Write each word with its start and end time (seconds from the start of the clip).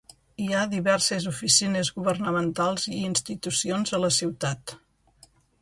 Hi 0.43 0.45
ha 0.53 0.61
diverses 0.71 1.27
oficines 1.31 1.91
governamentals 1.99 2.89
i 2.95 3.05
institucions 3.11 3.97
a 3.99 4.03
la 4.07 4.13
ciutat. 4.21 4.79